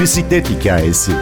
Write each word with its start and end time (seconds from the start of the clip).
Bisiklet 0.00 0.50
hikayesi. 0.50 1.12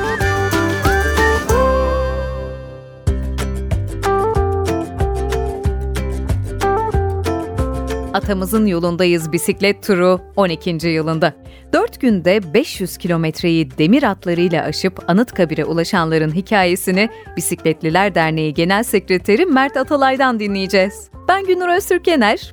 Atamızın 8.14 8.66
yolundayız 8.66 9.32
bisiklet 9.32 9.82
turu 9.86 10.20
12. 10.36 10.88
yılında. 10.88 11.32
4 11.72 12.00
günde 12.00 12.54
500 12.54 12.96
kilometreyi 12.96 13.78
demir 13.78 14.02
atlarıyla 14.02 14.64
aşıp 14.64 15.10
Anıtkabir'e 15.10 15.64
ulaşanların 15.64 16.34
hikayesini 16.34 17.08
Bisikletliler 17.36 18.14
Derneği 18.14 18.54
Genel 18.54 18.82
Sekreteri 18.82 19.46
Mert 19.46 19.76
Atalay'dan 19.76 20.40
dinleyeceğiz. 20.40 21.10
Ben 21.28 21.44
Günür 21.46 21.68
Öztürk 21.68 22.08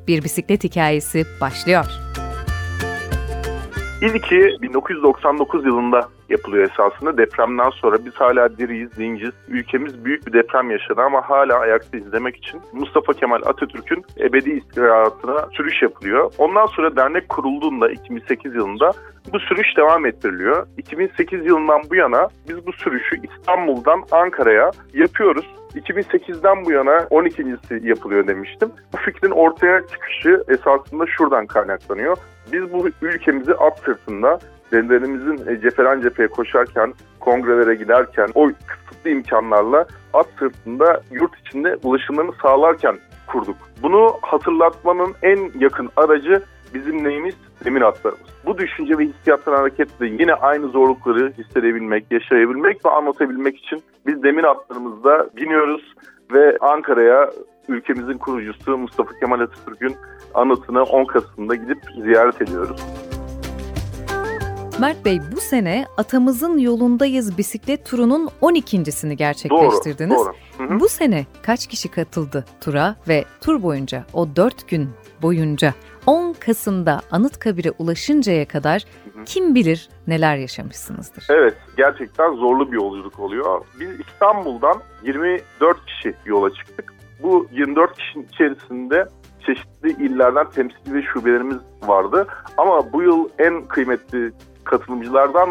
Bir 0.07 0.23
Bisiklet 0.23 0.63
Hikayesi 0.63 1.25
başlıyor. 1.41 2.02
İlki 4.03 4.57
1999 4.61 5.65
yılında 5.65 6.07
yapılıyor 6.29 6.69
esasında. 6.69 7.17
Depremden 7.17 7.69
sonra 7.69 8.05
biz 8.05 8.13
hala 8.15 8.57
diriyiz, 8.57 8.97
dinciz. 8.97 9.31
Ülkemiz 9.47 10.05
büyük 10.05 10.27
bir 10.27 10.33
deprem 10.33 10.71
yaşadı 10.71 11.01
ama 11.01 11.29
hala 11.29 11.59
ayakta 11.59 11.97
izlemek 11.97 12.35
için 12.35 12.61
Mustafa 12.73 13.13
Kemal 13.13 13.41
Atatürk'ün 13.45 14.05
ebedi 14.19 14.51
istirahatına 14.51 15.47
sürüş 15.51 15.81
yapılıyor. 15.81 16.33
Ondan 16.37 16.65
sonra 16.65 16.95
dernek 16.95 17.29
kurulduğunda 17.29 17.91
2008 17.91 18.55
yılında 18.55 18.91
bu 19.33 19.39
sürüş 19.39 19.77
devam 19.77 20.05
ettiriliyor. 20.05 20.67
2008 20.77 21.45
yılından 21.45 21.81
bu 21.89 21.95
yana 21.95 22.27
biz 22.49 22.67
bu 22.67 22.73
sürüşü 22.73 23.15
İstanbul'dan 23.23 24.03
Ankara'ya 24.11 24.71
yapıyoruz. 24.93 25.45
2008'den 25.75 26.65
bu 26.65 26.71
yana 26.71 26.97
12.si 26.97 27.87
yapılıyor 27.87 28.27
demiştim. 28.27 28.71
Bu 28.93 28.97
fikrin 28.97 29.31
ortaya 29.31 29.81
çıkışı 29.87 30.43
esasında 30.47 31.05
şuradan 31.07 31.45
kaynaklanıyor. 31.45 32.17
Biz 32.51 32.73
bu 32.73 32.89
ülkemizi 33.01 33.53
at 33.53 33.79
sırtında 33.79 34.39
dedelerimizin 34.71 35.47
e, 35.47 35.61
cepheden 35.61 36.01
cepheye 36.01 36.27
koşarken, 36.27 36.93
kongrelere 37.19 37.75
giderken 37.75 38.27
o 38.35 38.49
kısıtlı 38.67 39.09
imkanlarla 39.09 39.85
at 40.13 40.27
sırtında 40.39 41.01
yurt 41.11 41.39
içinde 41.39 41.77
ulaşımlarını 41.83 42.31
sağlarken 42.41 42.95
kurduk. 43.27 43.55
Bunu 43.83 44.13
hatırlatmanın 44.21 45.13
en 45.21 45.51
yakın 45.59 45.89
aracı 45.95 46.43
bizim 46.73 47.03
neyimiz? 47.03 47.35
Demir 47.65 47.81
atlarımız. 47.81 48.27
Bu 48.45 48.57
düşünce 48.57 48.97
ve 48.97 49.05
hissiyattan 49.05 49.55
hareketle 49.55 50.07
yine 50.07 50.33
aynı 50.33 50.67
zorlukları 50.67 51.33
hissedebilmek, 51.37 52.11
yaşayabilmek 52.11 52.85
ve 52.85 52.89
anlatabilmek 52.89 53.57
için 53.57 53.83
biz 54.07 54.23
demir 54.23 54.43
atlarımızda 54.43 55.29
biniyoruz 55.37 55.93
ve 56.33 56.57
Ankara'ya 56.61 57.29
ülkemizin 57.67 58.17
kurucusu 58.17 58.77
Mustafa 58.77 59.19
Kemal 59.19 59.39
Atatürk'ün 59.39 59.95
anıtını 60.33 60.83
10 60.83 61.05
Kasım'da 61.05 61.55
gidip 61.55 61.79
ziyaret 62.03 62.41
ediyoruz. 62.41 62.81
Mert 64.79 65.05
Bey 65.05 65.19
bu 65.35 65.39
sene 65.39 65.85
atamızın 65.97 66.57
yolundayız 66.57 67.37
bisiklet 67.37 67.85
turunun 67.85 68.29
12.sini 68.41 69.13
gerçekleştirdiniz. 69.13 70.17
Doğru, 70.17 70.33
doğru. 70.57 70.67
Hı 70.67 70.73
hı. 70.73 70.79
Bu 70.79 70.89
sene 70.89 71.25
kaç 71.41 71.67
kişi 71.67 71.91
katıldı 71.91 72.45
tura 72.61 72.95
ve 73.07 73.25
tur 73.41 73.63
boyunca 73.63 74.05
o 74.13 74.35
4 74.35 74.69
gün 74.69 74.89
boyunca 75.21 75.73
10 76.05 76.33
Kasım'da 76.33 77.01
Anıtkabir'e 77.11 77.71
ulaşıncaya 77.71 78.47
kadar 78.47 78.85
kim 79.25 79.55
bilir 79.55 79.89
neler 80.07 80.37
yaşamışsınızdır. 80.37 81.27
Evet 81.29 81.53
gerçekten 81.77 82.33
zorlu 82.33 82.71
bir 82.71 82.75
yolculuk 82.77 83.19
oluyor. 83.19 83.61
Biz 83.79 83.89
İstanbul'dan 83.99 84.81
24 85.03 85.85
kişi 85.85 86.15
yola 86.25 86.53
çıktık. 86.53 86.93
Bu 87.21 87.47
24 87.51 87.97
kişinin 87.97 88.23
içerisinde 88.23 89.07
çeşitli 89.45 90.05
illerden 90.05 90.49
temsilci 90.49 91.07
şubelerimiz 91.13 91.57
vardı. 91.87 92.27
Ama 92.57 92.93
bu 92.93 93.01
yıl 93.01 93.29
en 93.39 93.61
kıymetli 93.61 94.31
katılımcılardan 94.63 95.49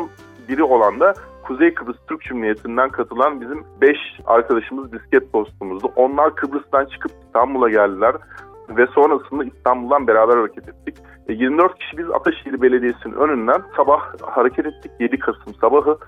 biri 0.48 0.62
olan 0.62 1.00
da 1.00 1.14
Kuzey 1.42 1.74
Kıbrıs 1.74 1.96
Türk 2.08 2.20
Cumhuriyeti'nden 2.20 2.88
katılan 2.88 3.40
bizim 3.40 3.64
5 3.80 3.96
arkadaşımız 4.26 4.92
bisiklet 4.92 5.32
dostumuzdu. 5.34 5.92
Onlar 5.96 6.34
Kıbrıs'tan 6.34 6.84
çıkıp 6.84 7.12
İstanbul'a 7.26 7.70
geldiler 7.70 8.14
ve 8.68 8.86
sonrasında 8.86 9.44
İstanbul'dan 9.44 10.06
beraber 10.06 10.36
hareket 10.36 10.68
ettik. 10.68 10.96
24 11.28 11.72
e, 11.72 11.74
kişi 11.74 11.98
biz 11.98 12.10
Ataşehir 12.10 12.62
Belediyesi'nin 12.62 13.14
önünden 13.14 13.62
sabah 13.76 14.00
hareket 14.22 14.66
ettik 14.66 14.92
7 15.00 15.18
Kasım 15.18 15.54
sabahı. 15.60 15.98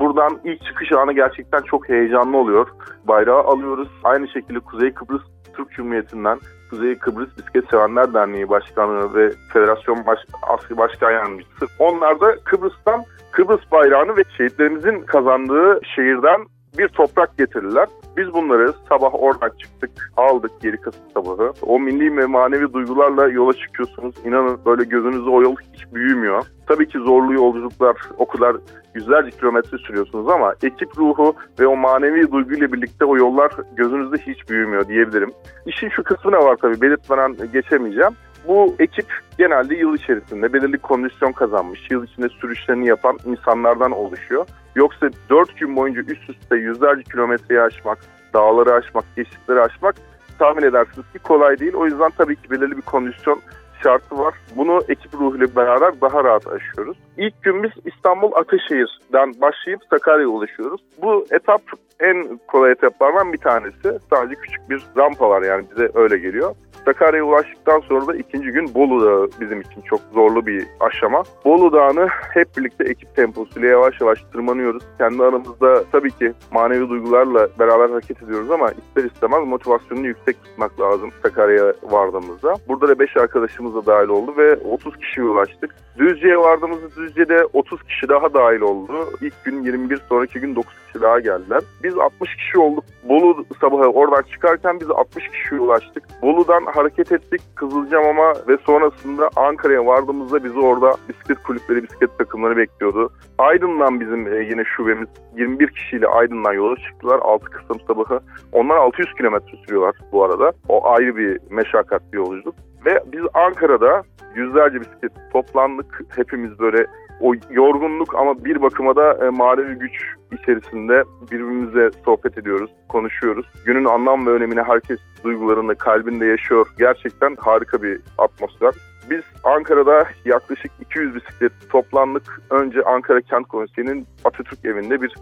Buradan 0.00 0.40
ilk 0.44 0.64
çıkış 0.64 0.92
anı 0.92 1.12
gerçekten 1.12 1.62
çok 1.62 1.88
heyecanlı 1.88 2.36
oluyor. 2.36 2.68
Bayrağı 3.04 3.40
alıyoruz. 3.40 3.88
Aynı 4.04 4.28
şekilde 4.28 4.60
Kuzey 4.60 4.94
Kıbrıs 4.94 5.22
Türk 5.56 5.70
Cumhuriyeti'nden 5.70 6.38
Kuzey 6.70 6.98
Kıbrıs 6.98 7.36
Bisiklet 7.38 7.70
Sevenler 7.70 8.14
Derneği 8.14 8.48
Başkanı 8.48 9.14
ve 9.14 9.30
Federasyon 9.52 10.06
Baş 10.06 10.18
Asli 10.42 10.76
Başkan 10.76 11.10
Yardımcısı. 11.10 11.66
Onlar 11.78 12.20
da 12.20 12.36
Kıbrıs'tan 12.44 13.04
Kıbrıs 13.32 13.60
bayrağını 13.72 14.16
ve 14.16 14.22
şehitlerimizin 14.36 15.00
kazandığı 15.00 15.80
şehirden 15.96 16.46
bir 16.78 16.88
toprak 16.88 17.38
getirirler. 17.38 17.88
Biz 18.16 18.32
bunları 18.32 18.72
sabah 18.88 19.14
oradan 19.14 19.50
çıktık, 19.58 19.90
aldık 20.16 20.50
geri 20.60 20.76
Kasım 20.76 21.02
sabahı. 21.14 21.52
O 21.62 21.80
milli 21.80 22.16
ve 22.16 22.26
manevi 22.26 22.72
duygularla 22.72 23.28
yola 23.28 23.52
çıkıyorsunuz. 23.52 24.14
İnanın 24.24 24.58
böyle 24.66 24.84
gözünüzde 24.84 25.30
o 25.30 25.42
yol 25.42 25.56
hiç 25.72 25.94
büyümüyor. 25.94 26.44
Tabii 26.66 26.88
ki 26.88 26.98
zorlu 26.98 27.34
yolculuklar, 27.34 27.96
o 28.18 28.26
kadar 28.26 28.56
yüzlerce 28.94 29.30
kilometre 29.30 29.78
sürüyorsunuz 29.78 30.28
ama 30.28 30.54
ekip 30.62 30.98
ruhu 30.98 31.34
ve 31.60 31.66
o 31.66 31.76
manevi 31.76 32.32
duyguyla 32.32 32.72
birlikte 32.72 33.04
o 33.04 33.16
yollar 33.16 33.52
gözünüzde 33.76 34.16
hiç 34.16 34.48
büyümüyor 34.50 34.88
diyebilirim. 34.88 35.32
İşin 35.66 35.88
şu 35.88 36.02
kısmı 36.04 36.32
ne 36.32 36.38
var 36.38 36.56
tabii 36.56 36.80
belirtmeden 36.80 37.36
geçemeyeceğim. 37.52 38.12
Bu 38.48 38.76
ekip 38.78 39.06
genelde 39.38 39.74
yıl 39.74 39.94
içerisinde 39.94 40.52
belirli 40.52 40.78
kondisyon 40.78 41.32
kazanmış, 41.32 41.90
yıl 41.90 42.04
içinde 42.04 42.28
sürüşlerini 42.28 42.86
yapan 42.86 43.18
insanlardan 43.24 43.92
oluşuyor. 43.92 44.46
Yoksa 44.74 45.10
4 45.30 45.56
gün 45.56 45.76
boyunca 45.76 46.00
üst 46.00 46.30
üste 46.30 46.56
yüzlerce 46.56 47.02
kilometreyi 47.02 47.60
aşmak, 47.60 47.98
dağları 48.34 48.72
aşmak, 48.72 49.04
geçitleri 49.16 49.60
aşmak 49.60 49.94
tahmin 50.38 50.62
edersiniz 50.62 51.12
ki 51.12 51.18
kolay 51.18 51.58
değil. 51.58 51.74
O 51.74 51.86
yüzden 51.86 52.10
tabii 52.18 52.36
ki 52.36 52.50
belirli 52.50 52.76
bir 52.76 52.82
kondisyon 52.82 53.40
şartı 53.84 54.18
var. 54.18 54.34
Bunu 54.56 54.80
ekip 54.88 55.14
ruhuyla 55.14 55.46
beraber 55.56 56.00
daha 56.00 56.24
rahat 56.24 56.46
aşıyoruz. 56.46 56.96
İlk 57.16 57.42
gün 57.42 57.62
biz 57.62 57.70
İstanbul 57.84 58.32
Ataşehir'den 58.34 59.40
başlayıp 59.40 59.80
Sakarya'ya 59.90 60.28
ulaşıyoruz. 60.28 60.80
Bu 61.02 61.24
etap 61.30 61.62
en 62.00 62.40
kolay 62.48 62.72
etaplardan 62.72 63.32
bir 63.32 63.38
tanesi. 63.38 63.98
Sadece 64.10 64.40
küçük 64.40 64.70
bir 64.70 64.82
rampa 64.96 65.30
var 65.30 65.42
yani 65.42 65.64
bize 65.70 65.90
öyle 65.94 66.18
geliyor. 66.18 66.54
Sakarya'ya 66.84 67.24
ulaştıktan 67.24 67.80
sonra 67.80 68.06
da 68.06 68.16
ikinci 68.16 68.50
gün 68.50 68.74
Bolu 68.74 69.04
Dağı 69.04 69.28
bizim 69.40 69.60
için 69.60 69.80
çok 69.80 70.00
zorlu 70.14 70.46
bir 70.46 70.64
aşama. 70.80 71.22
Bolu 71.44 71.72
Dağı'nı 71.72 72.08
hep 72.34 72.48
birlikte 72.56 72.84
ekip 72.84 73.16
temposuyla 73.16 73.68
yavaş 73.68 74.00
yavaş 74.00 74.18
tırmanıyoruz. 74.32 74.82
Kendi 74.98 75.22
aramızda 75.22 75.84
tabii 75.92 76.10
ki 76.10 76.32
manevi 76.52 76.88
duygularla 76.88 77.48
beraber 77.58 77.90
hareket 77.90 78.22
ediyoruz 78.22 78.50
ama 78.50 78.70
ister 78.70 79.04
istemez 79.04 79.46
motivasyonunu 79.46 80.06
yüksek 80.06 80.44
tutmak 80.44 80.80
lazım 80.80 81.10
Sakarya'ya 81.22 81.72
vardığımızda. 81.82 82.54
Burada 82.68 82.88
da 82.88 82.98
5 82.98 83.16
arkadaşımız 83.16 83.73
da 83.74 83.86
dahil 83.86 84.08
oldu 84.08 84.34
ve 84.36 84.56
30 84.56 84.96
kişiye 84.96 85.26
ulaştık. 85.26 85.74
Düzce'ye 85.98 86.38
vardığımızda 86.38 86.96
Düzce'de 86.96 87.44
30 87.52 87.82
kişi 87.82 88.08
daha 88.08 88.34
dahil 88.34 88.60
oldu. 88.60 88.92
İlk 89.20 89.44
gün 89.44 89.62
21, 89.62 90.00
sonraki 90.08 90.40
gün 90.40 90.56
9 90.56 90.74
kişi 90.86 91.02
daha 91.02 91.20
geldiler. 91.20 91.60
Biz 91.84 91.98
60 91.98 92.36
kişi 92.36 92.58
olduk. 92.58 92.84
Bolu 93.08 93.44
sabahı 93.60 93.86
oradan 93.86 94.22
çıkarken 94.22 94.80
biz 94.80 94.90
60 94.90 95.28
kişiye 95.28 95.60
ulaştık. 95.60 96.04
Bolu'dan 96.22 96.66
hareket 96.74 97.12
ettik 97.12 97.40
Kızılcamam'a 97.54 98.32
ve 98.48 98.56
sonrasında 98.66 99.30
Ankara'ya 99.36 99.86
vardığımızda 99.86 100.44
bizi 100.44 100.58
orada 100.58 100.92
bisiklet 101.08 101.42
kulüpleri, 101.42 101.82
bisiklet 101.82 102.18
takımları 102.18 102.56
bekliyordu. 102.56 103.12
Aydın'dan 103.38 104.00
bizim 104.00 104.34
e, 104.34 104.44
yine 104.44 104.64
şubemiz 104.64 105.08
21 105.36 105.68
kişiyle 105.68 106.06
Aydın'dan 106.06 106.52
yola 106.52 106.76
çıktılar 106.76 107.18
6 107.22 107.44
Kasım 107.44 107.80
sabahı. 107.86 108.20
Onlar 108.52 108.76
600 108.76 109.14
kilometre 109.14 109.58
sürüyorlar 109.66 109.94
bu 110.12 110.24
arada. 110.24 110.52
O 110.68 110.88
ayrı 110.88 111.16
bir 111.16 111.38
meşakkatli 111.50 112.16
yolculuk. 112.16 112.54
Ve 112.86 113.02
biz 113.12 113.22
Ankara'da 113.34 114.02
yüzlerce 114.34 114.80
bisiklet 114.80 115.12
toplandık. 115.32 116.00
Hepimiz 116.16 116.58
böyle 116.58 116.86
o 117.20 117.34
yorgunluk 117.50 118.14
ama 118.14 118.44
bir 118.44 118.62
bakıma 118.62 118.96
da 118.96 119.26
e, 119.26 119.30
manevi 119.30 119.74
güç 119.74 120.02
içerisinde 120.32 121.04
birbirimizle 121.32 121.90
sohbet 122.04 122.38
ediyoruz, 122.38 122.70
konuşuyoruz. 122.88 123.46
Günün 123.66 123.84
anlam 123.84 124.26
ve 124.26 124.30
önemini 124.30 124.62
herkes 124.62 124.98
duygularında, 125.24 125.74
kalbinde 125.74 126.26
yaşıyor. 126.26 126.66
Gerçekten 126.78 127.36
harika 127.40 127.82
bir 127.82 128.00
atmosfer. 128.18 128.74
Biz 129.10 129.22
Ankara'da 129.44 130.04
yaklaşık 130.24 130.72
200 130.80 131.14
bisiklet 131.14 131.52
toplandık. 131.70 132.40
Önce 132.50 132.82
Ankara 132.82 133.20
Kent 133.20 133.48
Konseyi'nin 133.48 134.06
Atatürk 134.24 134.64
evinde 134.64 135.02
bir 135.02 135.14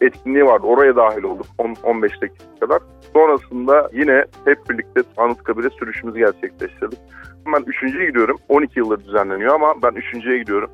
etkinliği 0.00 0.44
vardı. 0.44 0.66
Oraya 0.66 0.96
dahil 0.96 1.22
olduk 1.22 1.46
10-15 1.58 2.02
dakika 2.02 2.44
kadar. 2.60 2.82
Sonrasında 3.12 3.90
yine 3.92 4.24
hep 4.44 4.58
birlikte 4.70 5.02
Anıtkabir'e 5.16 5.70
sürüşümüzü 5.70 6.18
gerçekleştirdik. 6.18 6.98
Ben 7.46 7.62
üçüncüye 7.66 8.06
gidiyorum. 8.06 8.36
12 8.48 8.78
yıldır 8.78 9.04
düzenleniyor 9.04 9.54
ama 9.54 9.74
ben 9.82 9.92
üçüncüye 9.92 10.38
gidiyorum. 10.38 10.70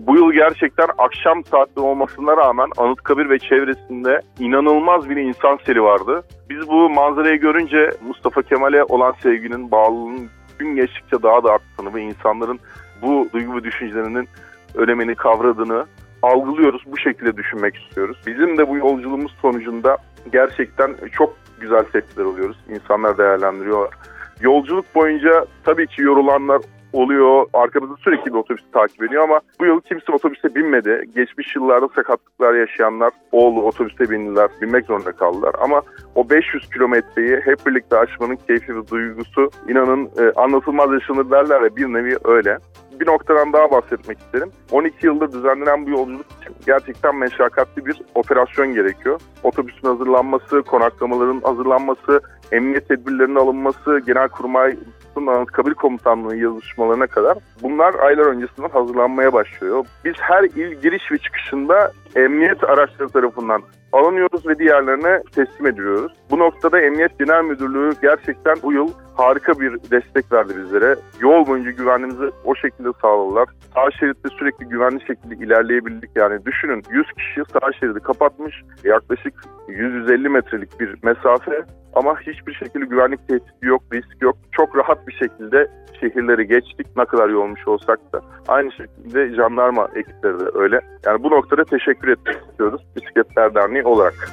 Bu 0.00 0.16
yıl 0.16 0.32
gerçekten 0.32 0.88
akşam 0.98 1.44
saatli 1.44 1.80
olmasına 1.80 2.36
rağmen 2.36 2.68
Anıtkabir 2.76 3.30
ve 3.30 3.38
çevresinde 3.38 4.20
inanılmaz 4.38 5.10
bir 5.10 5.16
insan 5.16 5.58
seli 5.66 5.82
vardı. 5.82 6.22
Biz 6.50 6.68
bu 6.68 6.90
manzarayı 6.90 7.40
görünce 7.40 7.90
Mustafa 8.06 8.42
Kemal'e 8.42 8.84
olan 8.84 9.14
sevginin, 9.22 9.70
bağlılığının 9.70 10.28
gün 10.58 10.76
geçtikçe 10.76 11.22
daha 11.22 11.44
da 11.44 11.52
arttığını 11.52 11.94
ve 11.94 12.02
insanların 12.02 12.60
bu 13.02 13.28
duygu 13.32 13.56
ve 13.56 13.64
düşüncelerinin 13.64 14.28
önemini 14.74 15.14
kavradığını 15.14 15.86
algılıyoruz. 16.22 16.82
Bu 16.86 16.98
şekilde 16.98 17.36
düşünmek 17.36 17.76
istiyoruz. 17.76 18.16
Bizim 18.26 18.58
de 18.58 18.68
bu 18.68 18.76
yolculuğumuz 18.76 19.32
sonucunda 19.42 19.96
gerçekten 20.32 20.96
çok 21.12 21.36
güzel 21.60 21.84
tepkiler 21.84 22.24
alıyoruz. 22.24 22.56
İnsanlar 22.68 23.18
değerlendiriyorlar. 23.18 23.94
Yolculuk 24.40 24.94
boyunca 24.94 25.46
tabii 25.64 25.86
ki 25.86 26.02
yorulanlar 26.02 26.62
oluyor. 26.92 27.46
Arkamızda 27.52 27.96
sürekli 27.96 28.32
bir 28.32 28.38
otobüs 28.38 28.62
takip 28.72 29.02
ediyor 29.02 29.22
ama 29.22 29.40
bu 29.60 29.66
yıl 29.66 29.80
kimse 29.80 30.12
otobüse 30.12 30.54
binmedi. 30.54 31.04
Geçmiş 31.14 31.56
yıllarda 31.56 31.88
sakatlıklar 31.94 32.54
yaşayanlar 32.54 33.12
oldu 33.32 33.60
otobüse 33.60 34.10
bindiler, 34.10 34.50
binmek 34.60 34.86
zorunda 34.86 35.12
kaldılar. 35.12 35.54
Ama 35.60 35.82
o 36.14 36.30
500 36.30 36.70
kilometreyi 36.70 37.36
hep 37.44 37.66
birlikte 37.66 37.98
aşmanın 37.98 38.36
keyfi 38.36 38.76
ve 38.76 38.88
duygusu 38.88 39.50
inanın 39.68 40.10
e, 40.18 40.32
anlatılmaz 40.36 40.92
yaşanır 40.92 41.30
derler 41.30 41.62
ya 41.62 41.76
bir 41.76 41.86
nevi 41.86 42.16
öyle 42.24 42.58
bir 43.00 43.06
noktadan 43.06 43.52
daha 43.52 43.70
bahsetmek 43.70 44.18
isterim. 44.18 44.50
12 44.70 45.06
yıldır 45.06 45.32
düzenlenen 45.32 45.86
bu 45.86 45.90
yolculuk 45.90 46.26
için 46.40 46.56
gerçekten 46.66 47.16
meşakkatli 47.16 47.86
bir 47.86 48.02
operasyon 48.14 48.74
gerekiyor. 48.74 49.20
Otobüsün 49.42 49.88
hazırlanması, 49.88 50.62
konaklamaların 50.62 51.40
hazırlanması, 51.40 52.20
emniyet 52.52 52.88
tedbirlerinin 52.88 53.36
alınması, 53.36 54.00
genel 54.06 54.28
kurmay 54.28 54.76
Anıtkabir 55.16 55.74
Komutanlığı 55.74 56.36
yazışmalarına 56.36 57.06
kadar 57.06 57.38
bunlar 57.62 57.94
aylar 57.94 58.26
öncesinden 58.26 58.68
hazırlanmaya 58.68 59.32
başlıyor. 59.32 59.86
Biz 60.04 60.14
her 60.18 60.44
il 60.44 60.80
giriş 60.80 61.12
ve 61.12 61.18
çıkışında 61.18 61.92
emniyet 62.16 62.64
araçları 62.64 63.08
tarafından 63.08 63.62
alınıyoruz 63.92 64.46
ve 64.46 64.58
diğerlerine 64.58 65.22
teslim 65.34 65.66
ediyoruz. 65.66 66.12
Bu 66.30 66.38
noktada 66.38 66.80
Emniyet 66.80 67.18
Genel 67.18 67.44
Müdürlüğü 67.44 67.92
gerçekten 68.02 68.56
bu 68.62 68.72
yıl 68.72 68.88
harika 69.14 69.60
bir 69.60 69.72
destek 69.72 70.32
verdi 70.32 70.52
bizlere. 70.56 70.96
Yol 71.20 71.46
boyunca 71.46 71.70
güvenliğimizi 71.70 72.30
o 72.44 72.54
şekilde 72.54 72.88
sağladılar. 73.02 73.48
Sağ 73.74 73.90
şeritte 73.90 74.28
sürekli 74.28 74.64
güvenli 74.64 75.06
şekilde 75.06 75.34
ilerleyebildik. 75.44 76.10
Yani 76.14 76.44
düşünün 76.44 76.82
100 76.90 77.06
kişi 77.12 77.42
sağ 77.52 77.72
şeridi 77.80 78.00
kapatmış. 78.00 78.62
Yaklaşık 78.84 79.34
150 79.68 80.28
metrelik 80.28 80.80
bir 80.80 80.96
mesafe 81.02 81.64
ama 81.92 82.20
hiçbir 82.20 82.54
şekilde 82.54 82.84
güvenlik 82.84 83.28
tehdidi 83.28 83.66
yok, 83.66 83.82
risk 83.92 84.22
yok. 84.22 84.36
Çok 84.52 84.76
rahat 84.76 85.08
bir 85.08 85.12
şekilde 85.12 85.70
şehirleri 86.00 86.46
geçtik 86.46 86.86
ne 86.96 87.04
kadar 87.04 87.28
yolmuş 87.28 87.68
olsak 87.68 88.00
da. 88.12 88.20
Aynı 88.48 88.72
şekilde 88.72 89.34
jandarma 89.34 89.88
ekipleri 89.94 90.40
de 90.40 90.44
öyle. 90.54 90.80
Yani 91.06 91.22
bu 91.22 91.30
noktada 91.30 91.64
teşekkür 91.64 92.08
etmek 92.08 92.36
istiyoruz 92.50 92.82
Bisikletler 92.96 93.54
Derneği 93.54 93.84
olarak. 93.84 94.30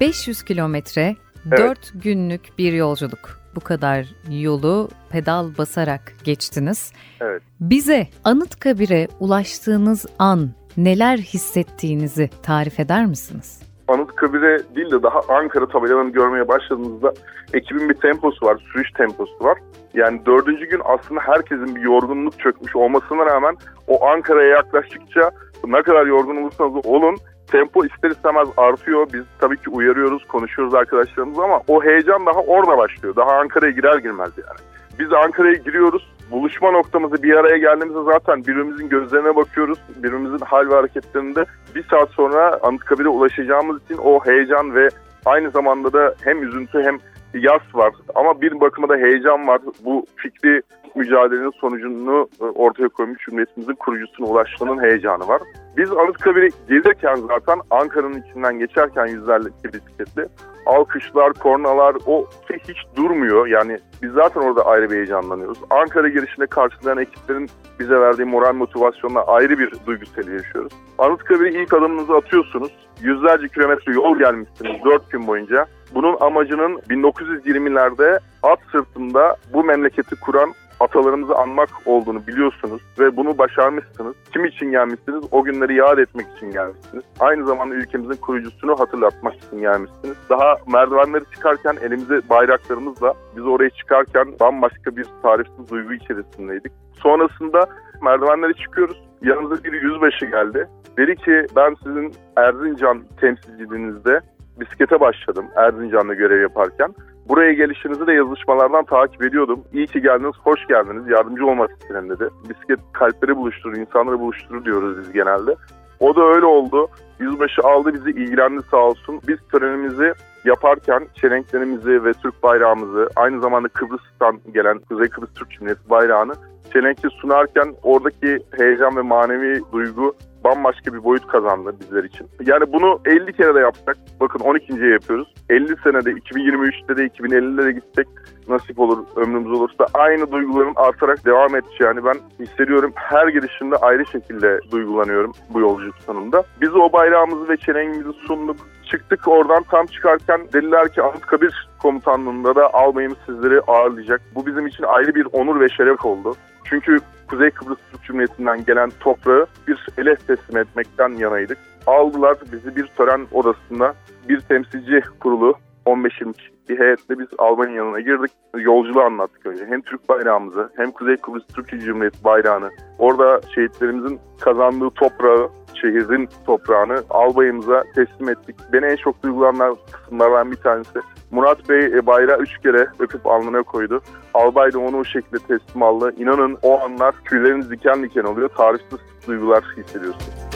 500 0.00 0.42
kilometre, 0.42 1.16
evet. 1.48 1.58
4 1.58 1.92
günlük 1.94 2.58
bir 2.58 2.72
yolculuk. 2.72 3.40
Bu 3.54 3.60
kadar 3.60 4.06
yolu 4.30 4.88
pedal 5.10 5.58
basarak 5.58 6.00
geçtiniz. 6.24 6.92
Evet. 7.20 7.42
Bize 7.60 8.06
Anıtkabir'e 8.24 9.08
ulaştığınız 9.20 10.06
an 10.18 10.50
neler 10.76 11.16
hissettiğinizi 11.18 12.30
tarif 12.42 12.80
eder 12.80 13.06
misiniz? 13.06 13.62
Anıtkabir'e 13.88 14.58
değil 14.76 14.90
de 14.90 15.02
daha 15.02 15.20
Ankara 15.28 15.66
tabelalarını 15.66 16.10
görmeye 16.10 16.48
başladığımızda 16.48 17.12
ekibin 17.52 17.88
bir 17.88 17.94
temposu 17.94 18.46
var, 18.46 18.56
sürüş 18.72 18.90
temposu 18.92 19.44
var. 19.44 19.58
Yani 19.94 20.26
dördüncü 20.26 20.66
gün 20.66 20.80
aslında 20.84 21.20
herkesin 21.20 21.76
bir 21.76 21.80
yorgunluk 21.80 22.38
çökmüş 22.38 22.76
olmasına 22.76 23.26
rağmen 23.26 23.56
o 23.88 24.06
Ankara'ya 24.06 24.48
yaklaştıkça 24.48 25.30
ne 25.66 25.82
kadar 25.82 26.06
yorgun 26.06 26.36
olursanız 26.36 26.86
olun 26.86 27.16
tempo 27.46 27.84
ister 27.84 28.10
istemez 28.10 28.48
artıyor. 28.56 29.06
Biz 29.12 29.24
tabii 29.38 29.56
ki 29.56 29.70
uyarıyoruz, 29.70 30.24
konuşuyoruz 30.24 30.74
arkadaşlarımızla 30.74 31.44
ama 31.44 31.60
o 31.68 31.84
heyecan 31.84 32.26
daha 32.26 32.40
orada 32.40 32.78
başlıyor. 32.78 33.16
Daha 33.16 33.32
Ankara'ya 33.32 33.72
girer 33.72 33.98
girmez 33.98 34.30
yani. 34.38 34.58
Biz 34.98 35.12
Ankara'ya 35.12 35.54
giriyoruz. 35.54 36.15
Buluşma 36.30 36.70
noktamızı 36.70 37.22
bir 37.22 37.34
araya 37.34 37.56
geldiğimizde 37.56 38.02
zaten 38.12 38.40
birbirimizin 38.40 38.88
gözlerine 38.88 39.36
bakıyoruz. 39.36 39.78
Birbirimizin 39.96 40.44
hal 40.44 40.68
ve 40.70 40.74
hareketlerinde 40.74 41.44
bir 41.74 41.84
saat 41.90 42.10
sonra 42.10 42.58
Anıtkabir'e 42.62 43.08
ulaşacağımız 43.08 43.82
için 43.84 43.96
o 43.96 44.20
heyecan 44.24 44.74
ve 44.74 44.88
aynı 45.24 45.50
zamanda 45.50 45.92
da 45.92 46.14
hem 46.24 46.42
üzüntü 46.42 46.82
hem 46.82 46.98
yas 47.34 47.62
var 47.74 47.92
ama 48.14 48.40
bir 48.40 48.60
bakıma 48.60 48.88
da 48.88 48.96
heyecan 48.96 49.46
var. 49.46 49.60
Bu 49.84 50.06
fikri 50.16 50.62
mücadelenin 50.94 51.52
sonucunu 51.60 52.28
e, 52.40 52.44
ortaya 52.44 52.88
koymuş 52.88 53.18
cumhuriyetimizin 53.18 53.74
kurucusuna 53.74 54.26
ulaşmanın 54.26 54.82
heyecanı 54.82 55.28
var. 55.28 55.42
Biz 55.76 55.92
Anıtkabir'e 55.92 56.48
gelirken 56.68 57.14
zaten 57.14 57.60
Ankara'nın 57.70 58.22
içinden 58.22 58.58
geçerken 58.58 59.06
yüzlerce 59.06 59.48
bisikletli 59.64 60.28
alkışlar, 60.66 61.32
kornalar 61.32 61.96
o 62.06 62.26
şey 62.48 62.58
hiç 62.68 62.76
durmuyor. 62.96 63.46
Yani 63.46 63.78
biz 64.02 64.12
zaten 64.12 64.40
orada 64.40 64.66
ayrı 64.66 64.90
bir 64.90 64.96
heyecanlanıyoruz. 64.96 65.58
Ankara 65.70 66.08
girişinde 66.08 66.46
karşılayan 66.46 66.98
ekiplerin 66.98 67.50
bize 67.80 68.00
verdiği 68.00 68.24
moral 68.24 68.54
motivasyonla 68.54 69.26
ayrı 69.26 69.58
bir 69.58 69.72
duygusel 69.86 70.32
yaşıyoruz. 70.32 70.72
Anıtkabir'e 70.98 71.62
ilk 71.62 71.74
adımınızı 71.74 72.16
atıyorsunuz. 72.16 72.72
Yüzlerce 73.00 73.48
kilometre 73.48 73.92
yol 73.92 74.18
gelmişsiniz 74.18 74.84
4 74.84 75.10
gün 75.10 75.26
boyunca. 75.26 75.66
Bunun 75.94 76.16
amacının 76.20 76.78
1920'lerde 76.78 78.18
at 78.42 78.58
sırtında 78.72 79.36
bu 79.52 79.64
memleketi 79.64 80.16
kuran 80.20 80.52
atalarımızı 80.80 81.34
anmak 81.34 81.68
olduğunu 81.86 82.26
biliyorsunuz 82.26 82.82
ve 82.98 83.16
bunu 83.16 83.38
başarmışsınız. 83.38 84.14
Kim 84.32 84.44
için 84.44 84.70
gelmişsiniz? 84.70 85.24
O 85.30 85.44
günleri 85.44 85.74
yad 85.74 85.98
etmek 85.98 86.26
için 86.36 86.50
gelmişsiniz. 86.52 87.04
Aynı 87.20 87.46
zamanda 87.46 87.74
ülkemizin 87.74 88.20
kurucusunu 88.20 88.80
hatırlatmak 88.80 89.34
için 89.34 89.60
gelmişsiniz. 89.60 90.16
Daha 90.30 90.56
merdivenleri 90.72 91.24
çıkarken 91.34 91.76
elimize 91.82 92.20
bayraklarımızla 92.30 93.14
biz 93.36 93.46
oraya 93.46 93.70
çıkarken 93.70 94.26
bambaşka 94.40 94.96
bir 94.96 95.06
tarifsiz 95.22 95.70
duygu 95.70 95.92
içerisindeydik. 95.92 96.72
Sonrasında 97.02 97.66
merdivenleri 98.02 98.54
çıkıyoruz. 98.54 99.02
Yanımıza 99.22 99.64
bir 99.64 99.72
yüzbaşı 99.72 100.26
geldi. 100.26 100.68
Dedi 100.98 101.16
ki 101.16 101.46
ben 101.56 101.74
sizin 101.84 102.12
Erzincan 102.36 103.02
temsilciliğinizde 103.20 104.20
bisiklete 104.60 105.00
başladım 105.00 105.46
Erzincan'da 105.56 106.14
görev 106.14 106.40
yaparken. 106.40 106.94
Buraya 107.28 107.52
gelişinizi 107.52 108.06
de 108.06 108.12
yazışmalardan 108.12 108.84
takip 108.84 109.22
ediyordum. 109.22 109.60
İyi 109.72 109.86
ki 109.86 110.02
geldiniz, 110.02 110.34
hoş 110.44 110.66
geldiniz, 110.66 111.08
yardımcı 111.08 111.46
olmak 111.46 111.70
istedim 111.70 112.08
dedi. 112.08 112.28
Bisiklet 112.48 112.80
kalpleri 112.92 113.36
buluşturur, 113.36 113.76
insanları 113.76 114.20
buluşturur 114.20 114.64
diyoruz 114.64 114.98
biz 114.98 115.12
genelde. 115.12 115.54
O 116.00 116.16
da 116.16 116.22
öyle 116.24 116.46
oldu. 116.46 116.88
Yüzbaşı 117.20 117.62
aldı 117.62 117.94
bizi 117.94 118.10
ilgilendi 118.10 118.62
sağ 118.70 118.76
olsun. 118.76 119.20
Biz 119.28 119.38
törenimizi 119.52 120.12
yaparken 120.44 121.06
çelenklerimizi 121.14 122.04
ve 122.04 122.12
Türk 122.12 122.42
bayrağımızı 122.42 123.08
aynı 123.16 123.40
zamanda 123.40 123.68
Kıbrıs'tan 123.68 124.40
gelen 124.54 124.78
Kuzey 124.78 125.08
Kıbrıs 125.08 125.34
Türk 125.34 125.50
Cumhuriyeti 125.50 125.90
bayrağını 125.90 126.32
çelenki 126.72 127.08
sunarken 127.20 127.74
oradaki 127.82 128.38
heyecan 128.56 128.96
ve 128.96 129.02
manevi 129.02 129.60
duygu 129.72 130.14
bambaşka 130.46 130.94
bir 130.94 131.04
boyut 131.04 131.26
kazandı 131.26 131.74
bizler 131.80 132.04
için. 132.04 132.26
Yani 132.46 132.72
bunu 132.72 133.00
50 133.04 133.32
kere 133.32 133.54
de 133.54 133.58
yapsak, 133.58 133.96
bakın 134.20 134.38
12. 134.38 134.72
yapıyoruz. 134.72 135.34
50 135.48 135.76
senede 135.84 136.10
2023'te 136.10 136.96
de 136.96 137.06
2050'de 137.06 137.64
de 137.64 137.72
gitsek 137.72 138.06
nasip 138.48 138.78
olur, 138.78 138.98
ömrümüz 139.16 139.52
olursa 139.52 139.86
aynı 139.94 140.32
duyguların 140.32 140.72
artarak 140.76 141.24
devam 141.24 141.56
edeceğini 141.56 142.04
ben 142.04 142.16
hissediyorum. 142.40 142.92
Her 142.94 143.28
girişimde 143.28 143.76
ayrı 143.76 144.06
şekilde 144.06 144.60
duygulanıyorum 144.70 145.32
bu 145.50 145.60
yolculuk 145.60 145.96
sonunda. 146.06 146.44
Biz 146.60 146.76
o 146.76 146.92
bayrağımızı 146.92 147.48
ve 147.48 147.56
çelengimizi 147.56 148.12
sunduk. 148.12 148.56
Çıktık 148.90 149.28
oradan 149.28 149.62
tam 149.62 149.86
çıkarken 149.86 150.40
dediler 150.52 150.92
ki 150.92 151.02
Anıtkabir 151.02 151.68
komutanlığında 151.82 152.54
da 152.54 152.74
albayımız 152.74 153.18
sizleri 153.26 153.60
ağırlayacak. 153.60 154.20
Bu 154.34 154.46
bizim 154.46 154.66
için 154.66 154.84
ayrı 154.84 155.14
bir 155.14 155.26
onur 155.32 155.60
ve 155.60 155.68
şeref 155.68 156.04
oldu. 156.04 156.34
Çünkü 156.64 156.98
Kuzey 157.28 157.50
Kıbrıs 157.50 157.78
Türk 157.92 158.02
Cumhuriyeti'nden 158.02 158.64
gelen 158.64 158.90
toprağı 159.00 159.46
bir 159.68 159.86
ele 159.98 160.16
teslim 160.16 160.58
etmekten 160.58 161.08
yanaydık. 161.08 161.58
Aldılar 161.86 162.36
bizi 162.52 162.76
bir 162.76 162.86
tören 162.86 163.26
odasında 163.32 163.94
bir 164.28 164.40
temsilci 164.40 165.00
kurulu 165.20 165.54
15-20 165.86 166.34
bir 166.68 166.78
heyetle 166.78 167.18
biz 167.18 167.26
Albanya 167.38 167.74
yanına 167.74 168.00
girdik. 168.00 168.32
Yolculuğu 168.56 169.02
anlattık 169.02 169.46
önce. 169.46 169.66
Hem 169.66 169.82
Türk 169.82 170.08
bayrağımızı 170.08 170.70
hem 170.76 170.90
Kuzey 170.90 171.16
Kıbrıs 171.16 171.46
Türkiye 171.54 171.80
Cumhuriyeti 171.80 172.24
bayrağını. 172.24 172.70
Orada 172.98 173.40
şehitlerimizin 173.54 174.20
kazandığı 174.40 174.90
toprağı, 174.90 175.48
şehrin 175.74 176.28
toprağını 176.46 177.02
albayımıza 177.10 177.84
teslim 177.94 178.28
ettik. 178.28 178.56
Beni 178.72 178.86
en 178.86 178.96
çok 178.96 179.22
duygulanlar 179.22 179.72
kısımlardan 179.92 180.50
bir 180.50 180.56
tanesi. 180.56 181.00
Murat 181.30 181.68
Bey 181.68 181.86
e, 181.86 182.06
bayrağı 182.06 182.38
üç 182.38 182.58
kere 182.58 182.88
öpüp 182.98 183.26
alnına 183.26 183.62
koydu. 183.62 184.00
Albay 184.34 184.72
da 184.72 184.78
onu 184.78 184.96
o 184.96 185.04
şekilde 185.04 185.38
teslim 185.38 185.82
aldı. 185.82 186.14
İnanın 186.16 186.58
o 186.62 186.80
anlar 186.80 187.14
tüyleriniz 187.24 187.70
diken 187.70 188.02
diken 188.02 188.24
oluyor. 188.24 188.48
Tarihsiz 188.48 188.98
duygular 189.26 189.64
hissediyorsunuz. 189.76 190.55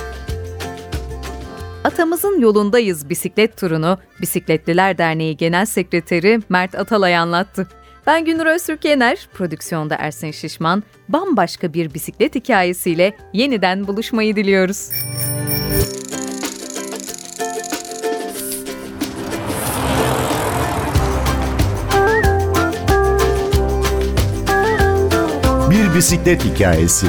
Atamızın 1.85 2.41
yolundayız 2.41 3.09
bisiklet 3.11 3.57
turunu 3.57 3.99
Bisikletliler 4.21 4.99
Derneği 4.99 5.37
Genel 5.37 5.67
Sekreteri 5.67 6.41
Mert 6.49 6.75
Atalay 6.75 7.17
anlattı. 7.17 7.69
Ben 8.07 8.25
Günür 8.25 8.47
Öztürk 8.47 8.85
Yener, 8.85 9.29
prodüksiyonda 9.35 9.95
Ersin 9.95 10.31
Şişman, 10.31 10.83
bambaşka 11.09 11.75
bir 11.75 11.95
bisiklet 11.95 12.35
hikayesiyle 12.35 13.17
yeniden 13.33 13.87
buluşmayı 13.87 14.37
diliyoruz. 14.37 14.91
Bir 25.71 25.95
bisiklet 25.95 26.45
hikayesi. 26.45 27.07